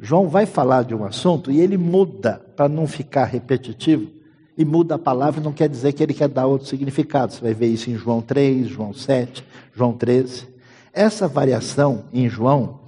[0.00, 4.23] João vai falar de um assunto e ele muda para não ficar repetitivo
[4.56, 7.32] e muda a palavra, não quer dizer que ele quer dar outro significado.
[7.32, 10.46] Você vai ver isso em João 3, João 7, João 13.
[10.92, 12.80] Essa variação em João,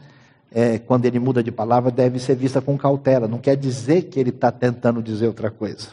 [0.52, 3.26] é, quando ele muda de palavra, deve ser vista com cautela.
[3.26, 5.88] Não quer dizer que ele está tentando dizer outra coisa.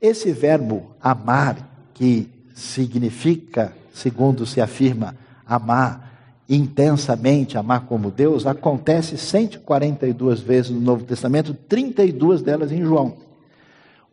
[0.00, 6.06] Esse verbo amar, que significa, segundo se afirma, amar
[6.48, 13.25] intensamente, amar como Deus, acontece 142 vezes no Novo Testamento, 32 delas em João.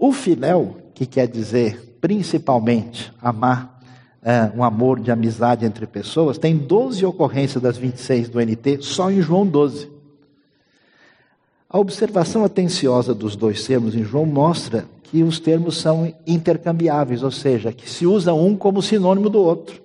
[0.05, 3.79] O filéu, que quer dizer principalmente amar,
[4.21, 9.09] é, um amor de amizade entre pessoas, tem 12 ocorrências das 26 do NT, só
[9.09, 9.89] em João 12.
[11.69, 17.31] A observação atenciosa dos dois termos em João mostra que os termos são intercambiáveis, ou
[17.31, 19.81] seja, que se usa um como sinônimo do outro.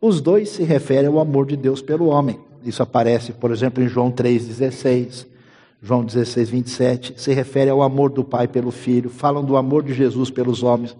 [0.00, 2.40] Os dois se referem ao amor de Deus pelo homem.
[2.64, 5.26] Isso aparece, por exemplo, em João 3,16.
[5.82, 9.94] João 16, 27, se refere ao amor do Pai pelo Filho, falam do amor de
[9.94, 10.94] Jesus pelos homens,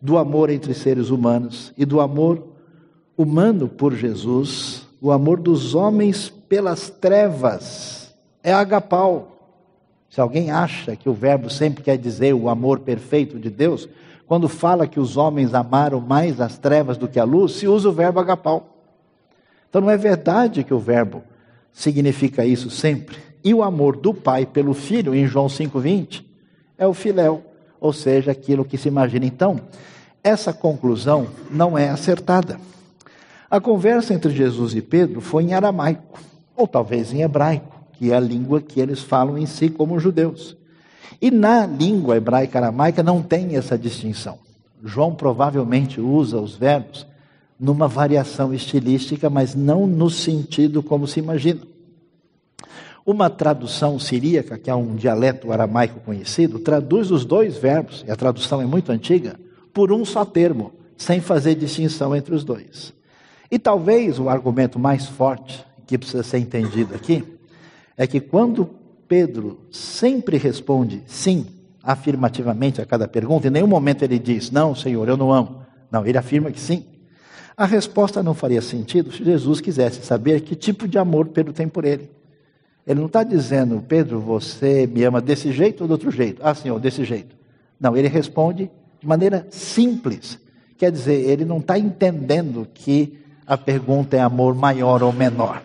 [0.00, 2.46] do amor entre seres humanos e do amor
[3.16, 8.14] humano por Jesus, o amor dos homens pelas trevas.
[8.42, 9.36] É agapau.
[10.08, 13.88] Se alguém acha que o verbo sempre quer dizer o amor perfeito de Deus,
[14.26, 17.88] quando fala que os homens amaram mais as trevas do que a luz, se usa
[17.88, 18.76] o verbo agapau.
[19.68, 21.22] Então não é verdade que o verbo
[21.72, 23.29] significa isso sempre.
[23.42, 26.24] E o amor do pai pelo filho, em João 5,20,
[26.76, 27.42] é o filéu,
[27.80, 29.24] ou seja, aquilo que se imagina.
[29.24, 29.60] Então,
[30.22, 32.60] essa conclusão não é acertada.
[33.50, 36.20] A conversa entre Jesus e Pedro foi em aramaico,
[36.56, 40.56] ou talvez em hebraico, que é a língua que eles falam em si como judeus.
[41.20, 44.38] E na língua hebraica aramaica não tem essa distinção.
[44.82, 47.06] João provavelmente usa os verbos
[47.58, 51.60] numa variação estilística, mas não no sentido como se imagina.
[53.10, 58.14] Uma tradução siríaca, que é um dialeto aramaico conhecido, traduz os dois verbos, e a
[58.14, 59.34] tradução é muito antiga,
[59.74, 62.94] por um só termo, sem fazer distinção entre os dois.
[63.50, 67.24] E talvez o argumento mais forte que precisa ser entendido aqui
[67.96, 68.70] é que quando
[69.08, 71.46] Pedro sempre responde sim
[71.82, 75.62] afirmativamente a cada pergunta, em nenhum momento ele diz, não, Senhor, eu não amo.
[75.90, 76.84] Não, ele afirma que sim.
[77.56, 81.66] A resposta não faria sentido se Jesus quisesse saber que tipo de amor Pedro tem
[81.66, 82.19] por ele.
[82.90, 86.40] Ele não está dizendo, Pedro, você me ama desse jeito ou do outro jeito?
[86.44, 87.36] Ah, senhor, desse jeito.
[87.78, 88.68] Não, ele responde
[89.00, 90.40] de maneira simples.
[90.76, 95.62] Quer dizer, ele não está entendendo que a pergunta é amor maior ou menor.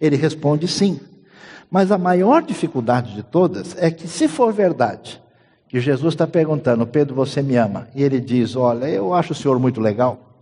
[0.00, 0.98] Ele responde sim.
[1.70, 5.20] Mas a maior dificuldade de todas é que, se for verdade,
[5.68, 7.86] que Jesus está perguntando, Pedro, você me ama?
[7.94, 10.38] E ele diz, olha, eu acho o senhor muito legal.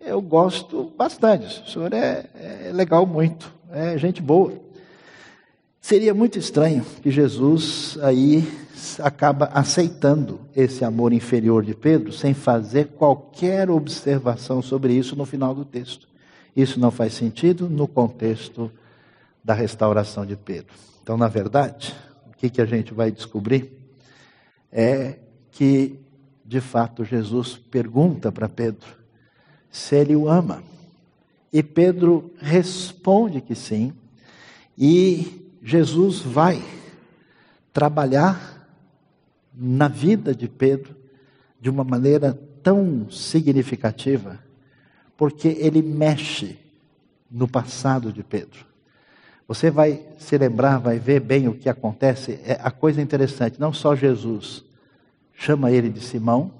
[0.00, 2.24] Eu gosto bastante, o senhor é,
[2.68, 4.64] é legal muito, é gente boa.
[5.86, 8.44] Seria muito estranho que Jesus aí
[8.98, 15.54] acaba aceitando esse amor inferior de Pedro sem fazer qualquer observação sobre isso no final
[15.54, 16.08] do texto.
[16.56, 18.68] Isso não faz sentido no contexto
[19.44, 20.74] da restauração de Pedro.
[21.04, 21.94] Então, na verdade,
[22.32, 23.72] o que, que a gente vai descobrir
[24.72, 25.20] é
[25.52, 26.00] que,
[26.44, 28.88] de fato, Jesus pergunta para Pedro
[29.70, 30.64] se ele o ama.
[31.52, 33.92] E Pedro responde que sim,
[34.76, 36.62] e Jesus vai
[37.72, 38.70] trabalhar
[39.52, 40.94] na vida de Pedro
[41.60, 44.38] de uma maneira tão significativa,
[45.16, 46.56] porque ele mexe
[47.28, 48.64] no passado de Pedro.
[49.48, 52.38] Você vai se lembrar, vai ver bem o que acontece.
[52.44, 54.64] É a coisa interessante, não só Jesus
[55.34, 56.52] chama ele de Simão,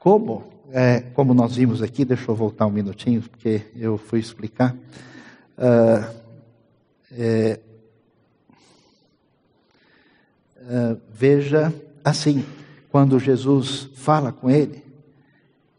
[0.00, 4.74] como, é, como nós vimos aqui, deixa eu voltar um minutinho, porque eu fui explicar.
[5.56, 6.20] Uh,
[7.12, 7.60] é,
[10.70, 12.44] uh, veja assim,
[12.90, 14.82] quando Jesus fala com ele,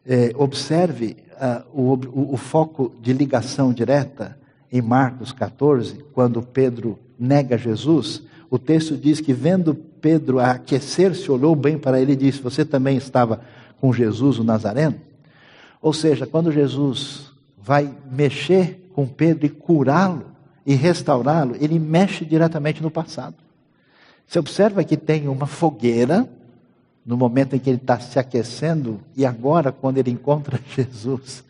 [0.05, 4.37] é, observe uh, o, o, o foco de ligação direta
[4.71, 11.55] em Marcos 14, quando Pedro nega Jesus, o texto diz que vendo Pedro aquecer-se, olhou
[11.55, 13.41] bem para ele e disse: Você também estava
[13.79, 14.95] com Jesus, o Nazareno?
[15.81, 20.25] Ou seja, quando Jesus vai mexer com Pedro e curá-lo
[20.65, 23.35] e restaurá-lo, ele mexe diretamente no passado.
[24.31, 26.25] Você observa que tem uma fogueira
[27.05, 31.43] no momento em que ele está se aquecendo, e agora, quando ele encontra Jesus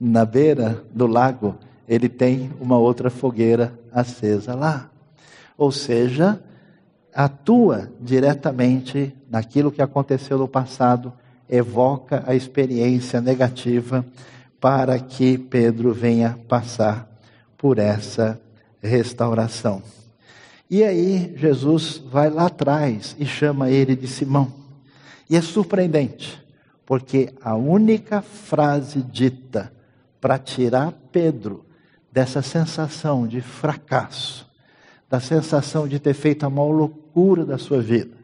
[0.00, 1.54] na beira do lago,
[1.86, 4.88] ele tem uma outra fogueira acesa lá.
[5.58, 6.42] Ou seja,
[7.14, 11.12] atua diretamente naquilo que aconteceu no passado,
[11.46, 14.02] evoca a experiência negativa
[14.58, 17.06] para que Pedro venha passar
[17.58, 18.40] por essa
[18.82, 19.82] restauração.
[20.74, 24.52] E aí Jesus vai lá atrás e chama ele de Simão.
[25.30, 26.44] E é surpreendente,
[26.84, 29.72] porque a única frase dita
[30.20, 31.64] para tirar Pedro
[32.10, 34.50] dessa sensação de fracasso,
[35.08, 38.16] da sensação de ter feito a maior loucura da sua vida,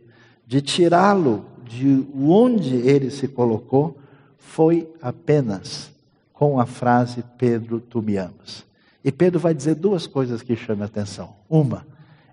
[0.44, 3.96] de tirá-lo de onde ele se colocou,
[4.38, 5.92] foi apenas
[6.32, 8.64] com a frase: Pedro, tu me amas.
[9.04, 11.36] E Pedro vai dizer duas coisas que chamam a atenção.
[11.48, 11.88] Uma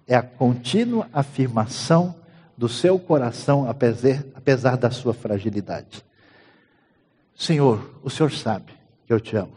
[0.08, 2.16] é a contínua afirmação
[2.58, 6.04] do seu coração, apesar, apesar da sua fragilidade.
[7.36, 8.74] Senhor, o Senhor sabe
[9.06, 9.54] que eu te amo.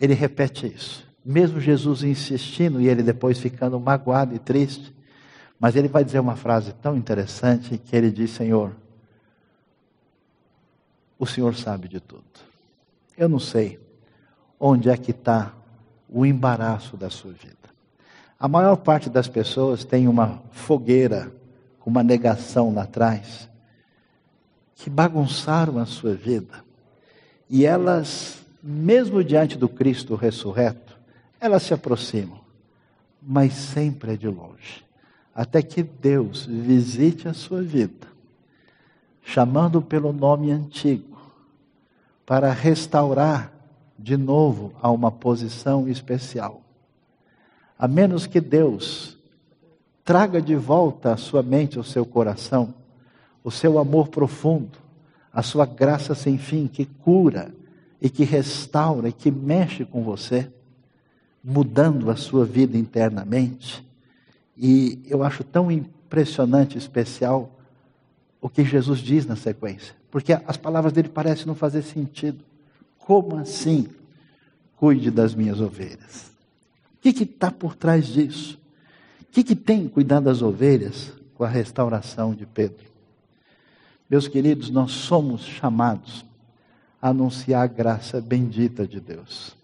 [0.00, 1.06] Ele repete isso.
[1.24, 4.94] Mesmo Jesus insistindo e ele depois ficando magoado e triste,
[5.60, 8.74] mas ele vai dizer uma frase tão interessante que ele diz: Senhor,
[11.18, 12.24] o Senhor sabe de tudo.
[13.16, 13.78] Eu não sei
[14.58, 15.54] onde é que está
[16.08, 17.61] o embaraço da sua vida.
[18.42, 21.32] A maior parte das pessoas tem uma fogueira
[21.78, 23.48] com uma negação lá atrás
[24.74, 26.64] que bagunçaram a sua vida.
[27.48, 30.98] E elas, mesmo diante do Cristo ressurreto,
[31.40, 32.40] elas se aproximam,
[33.22, 34.84] mas sempre é de longe.
[35.32, 38.08] Até que Deus visite a sua vida,
[39.22, 41.16] chamando pelo nome antigo,
[42.26, 43.52] para restaurar
[43.96, 46.61] de novo a uma posição especial.
[47.82, 49.18] A menos que Deus
[50.04, 52.72] traga de volta a sua mente, o seu coração,
[53.42, 54.78] o seu amor profundo,
[55.32, 57.52] a sua graça sem fim que cura
[58.00, 60.48] e que restaura e que mexe com você,
[61.42, 63.84] mudando a sua vida internamente.
[64.56, 67.50] E eu acho tão impressionante, especial,
[68.40, 72.44] o que Jesus diz na sequência, porque as palavras dele parecem não fazer sentido.
[72.96, 73.88] Como assim?
[74.76, 76.31] Cuide das minhas ovelhas.
[77.02, 78.56] O que está por trás disso?
[79.22, 82.86] O que, que tem cuidar das ovelhas com a restauração de Pedro?
[84.08, 86.24] Meus queridos, nós somos chamados
[87.00, 89.56] a anunciar a graça bendita de Deus.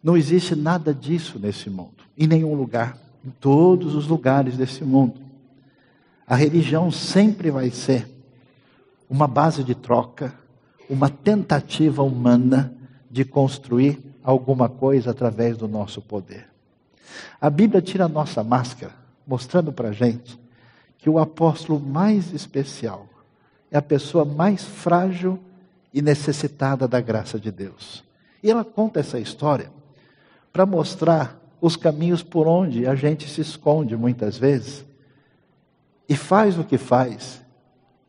[0.00, 5.20] Não existe nada disso nesse mundo, em nenhum lugar, em todos os lugares desse mundo.
[6.24, 8.08] A religião sempre vai ser
[9.10, 10.32] uma base de troca,
[10.88, 12.72] uma tentativa humana
[13.10, 16.51] de construir alguma coisa através do nosso poder.
[17.40, 18.92] A Bíblia tira a nossa máscara,
[19.26, 20.38] mostrando para a gente
[20.98, 23.08] que o apóstolo mais especial
[23.70, 25.38] é a pessoa mais frágil
[25.92, 28.04] e necessitada da graça de Deus.
[28.42, 29.70] E ela conta essa história
[30.52, 34.84] para mostrar os caminhos por onde a gente se esconde muitas vezes
[36.08, 37.40] e faz o que faz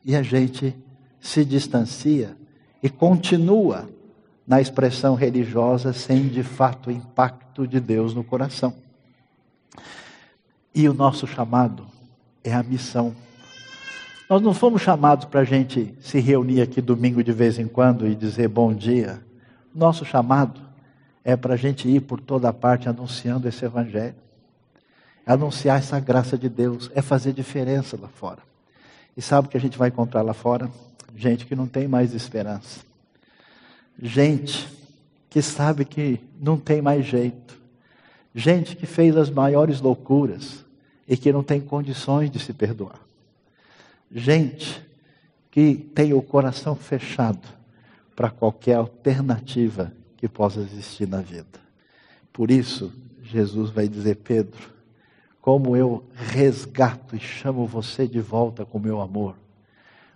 [0.04, 0.76] e a gente
[1.22, 2.36] se distancia
[2.82, 3.88] e continua
[4.46, 8.74] na expressão religiosa sem de fato o impacto de Deus no coração.
[10.76, 11.86] E o nosso chamado
[12.44, 13.16] é a missão.
[14.30, 18.08] Nós não fomos chamados para a gente se reunir aqui domingo de vez em quando
[18.08, 19.22] e dizer bom dia.
[19.74, 20.60] Nosso chamado
[21.24, 24.16] é para a gente ir por toda parte anunciando esse evangelho.
[25.26, 28.40] anunciar essa graça de Deus, é fazer diferença lá fora.
[29.16, 30.70] E sabe o que a gente vai encontrar lá fora?
[31.16, 32.82] Gente que não tem mais esperança.
[34.06, 34.68] Gente
[35.30, 37.58] que sabe que não tem mais jeito.
[38.36, 40.66] Gente que fez as maiores loucuras
[41.08, 43.00] e que não tem condições de se perdoar.
[44.12, 44.86] Gente
[45.50, 47.48] que tem o coração fechado
[48.14, 51.62] para qualquer alternativa que possa existir na vida.
[52.34, 52.92] Por isso,
[53.22, 54.70] Jesus vai dizer: Pedro,
[55.40, 59.43] como eu resgato e chamo você de volta com meu amor.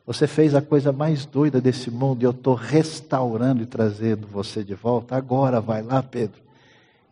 [0.08, 4.64] Você fez a coisa mais doida desse mundo e eu estou restaurando e trazendo você
[4.64, 5.18] de volta.
[5.18, 6.42] Agora vai lá, Pedro,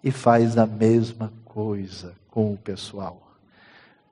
[0.02, 3.34] e faz a mesma coisa com o pessoal.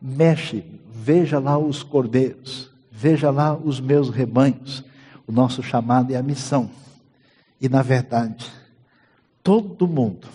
[0.01, 4.83] Mexe, veja lá os cordeiros, veja lá os meus rebanhos.
[5.25, 6.69] O nosso chamado é a missão.
[7.61, 8.51] E na verdade,
[9.41, 10.27] todo mundo,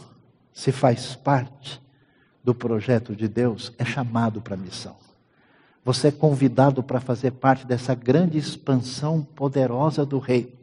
[0.55, 1.83] se faz parte
[2.43, 4.97] do projeto de Deus, é chamado para a missão.
[5.89, 10.55] Você é convidado para fazer parte dessa grande expansão poderosa do Rei.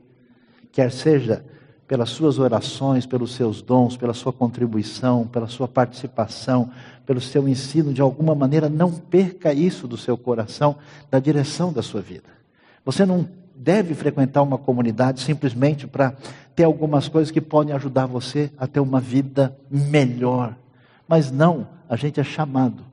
[0.71, 1.43] Quer seja
[1.87, 6.69] pelas suas orações, pelos seus dons, pela sua contribuição, pela sua participação,
[7.07, 10.75] pelo seu ensino, de alguma maneira, não perca isso do seu coração,
[11.09, 12.29] da direção da sua vida.
[12.85, 16.13] Você não deve frequentar uma comunidade simplesmente para
[16.55, 20.55] ter algumas coisas que podem ajudar você a ter uma vida melhor.
[21.07, 22.83] Mas não, a gente é chamado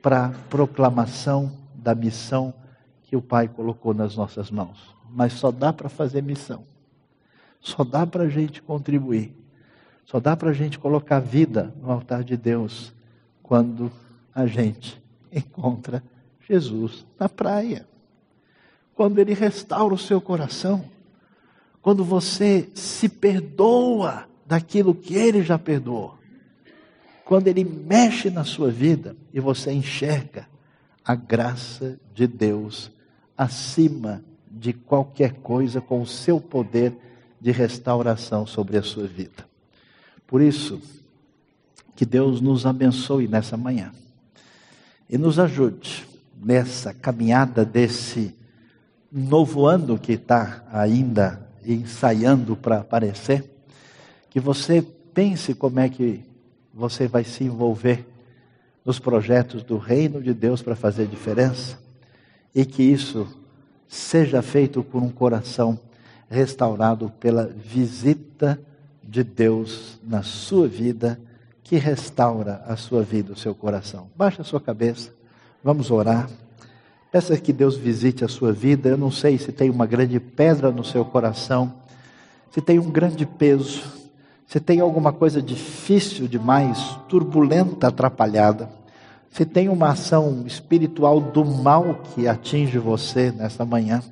[0.00, 2.54] para proclamação da missão
[3.02, 4.94] que o Pai colocou nas nossas mãos.
[5.10, 6.64] Mas só dá para fazer missão.
[7.60, 9.36] Só dá para a gente contribuir.
[10.06, 12.92] Só dá para a gente colocar vida no altar de Deus
[13.42, 13.92] quando
[14.34, 16.02] a gente encontra
[16.48, 17.86] Jesus na praia.
[18.94, 20.84] Quando Ele restaura o seu coração.
[21.82, 26.16] Quando você se perdoa daquilo que Ele já perdoou.
[27.26, 30.53] Quando Ele mexe na sua vida e você enxerga
[31.04, 32.90] a graça de Deus
[33.36, 36.96] acima de qualquer coisa com o seu poder
[37.40, 39.46] de restauração sobre a sua vida.
[40.26, 40.80] Por isso,
[41.94, 43.92] que Deus nos abençoe nessa manhã
[45.08, 46.06] e nos ajude
[46.42, 48.34] nessa caminhada desse
[49.10, 53.50] novo ano que está ainda ensaiando para aparecer.
[54.30, 54.82] Que você
[55.12, 56.24] pense como é que
[56.72, 58.04] você vai se envolver
[58.84, 61.78] nos projetos do reino de Deus para fazer diferença
[62.54, 63.26] e que isso
[63.88, 65.78] seja feito por um coração
[66.28, 68.60] restaurado pela visita
[69.02, 71.20] de Deus na sua vida,
[71.62, 74.08] que restaura a sua vida, o seu coração.
[74.16, 75.12] Baixa a sua cabeça,
[75.62, 76.28] vamos orar.
[77.10, 78.88] Peça que Deus visite a sua vida.
[78.88, 81.72] Eu não sei se tem uma grande pedra no seu coração,
[82.50, 83.84] se tem um grande peso,
[84.46, 88.68] se tem alguma coisa difícil demais, turbulenta, atrapalhada,
[89.30, 94.02] se tem uma ação espiritual do mal que atinge você nessa manhã.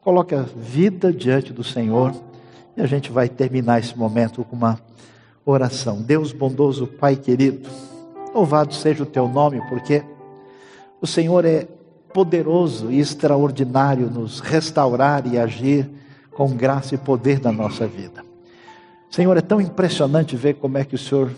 [0.00, 2.14] Coloque a vida diante do Senhor
[2.76, 4.78] e a gente vai terminar esse momento com uma
[5.44, 6.00] oração.
[6.00, 7.68] Deus bondoso, Pai querido,
[8.34, 10.02] louvado seja o teu nome, porque
[11.00, 11.68] o Senhor é
[12.12, 15.90] poderoso e extraordinário nos restaurar e agir
[16.32, 18.33] com graça e poder na nossa vida.
[19.14, 21.30] Senhor, é tão impressionante ver como é que o Senhor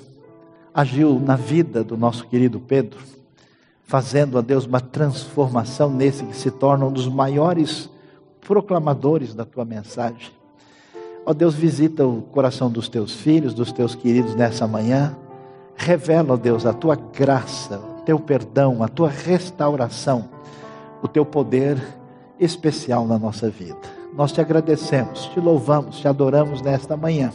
[0.72, 2.98] agiu na vida do nosso querido Pedro,
[3.84, 7.90] fazendo a Deus uma transformação nesse que se torna um dos maiores
[8.40, 10.30] proclamadores da tua mensagem.
[11.26, 15.14] Ó Deus, visita o coração dos teus filhos, dos teus queridos nessa manhã.
[15.76, 20.30] Revela, ó Deus, a tua graça, o teu perdão, a tua restauração,
[21.02, 21.76] o teu poder
[22.40, 23.76] especial na nossa vida.
[24.14, 27.30] Nós te agradecemos, te louvamos, te adoramos nesta manhã.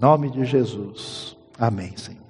[0.00, 1.36] Nome de Jesus.
[1.58, 2.25] Amém, Senhor.